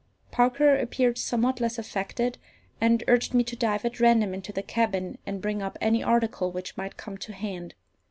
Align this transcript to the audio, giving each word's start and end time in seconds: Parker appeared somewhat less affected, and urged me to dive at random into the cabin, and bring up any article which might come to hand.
Parker 0.31 0.75
appeared 0.75 1.19
somewhat 1.19 1.59
less 1.59 1.77
affected, 1.77 2.39
and 2.81 3.03
urged 3.07 3.35
me 3.35 3.43
to 3.43 3.55
dive 3.55 3.85
at 3.85 3.99
random 3.99 4.33
into 4.33 4.51
the 4.51 4.63
cabin, 4.63 5.19
and 5.27 5.43
bring 5.43 5.61
up 5.61 5.77
any 5.79 6.01
article 6.01 6.51
which 6.51 6.75
might 6.75 6.97
come 6.97 7.19
to 7.19 7.31
hand. 7.33 7.75